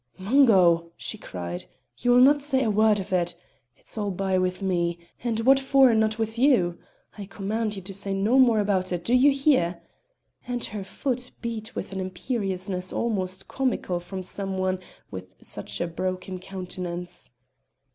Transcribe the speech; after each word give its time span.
"Mungo!" 0.17 0.93
she 0.97 1.19
cried, 1.19 1.65
"you 1.99 2.09
will 2.09 2.21
not 2.21 2.41
say 2.41 2.63
a 2.63 2.71
word 2.71 2.99
of 2.99 3.13
it. 3.13 3.35
It 3.77 3.87
is 3.87 3.99
all 3.99 4.09
bye 4.09 4.39
with 4.39 4.59
me, 4.63 4.97
and 5.23 5.39
what 5.41 5.59
for 5.59 5.93
not 5.93 6.17
with 6.17 6.39
you? 6.39 6.79
I 7.19 7.25
command 7.25 7.75
you 7.75 7.83
to 7.83 7.93
say 7.93 8.11
no 8.11 8.39
more 8.39 8.59
about 8.59 8.91
it, 8.91 9.05
do 9.05 9.13
you 9.13 9.29
hear?" 9.29 9.79
And 10.47 10.63
her 10.63 10.83
foot 10.83 11.29
beat 11.39 11.75
with 11.75 11.93
an 11.93 11.99
imperiousness 11.99 12.91
almost 12.91 13.47
comical 13.47 13.99
from 13.99 14.23
one 14.57 14.79
with 15.11 15.35
such 15.39 15.79
a 15.79 15.85
broken 15.85 16.39
countenance. 16.39 17.29